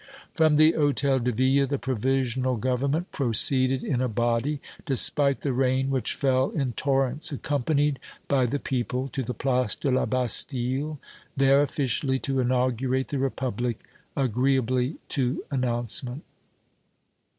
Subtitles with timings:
[0.33, 5.91] From the Hôtel de Ville, the Provisional Government proceeded in a body, despite the rain
[5.91, 10.97] which fell in torrents, accompanied by the people, to the Place de la Bastille,
[11.37, 13.79] there officially to inaugurate the Republic,
[14.17, 16.23] agreeably to announcement.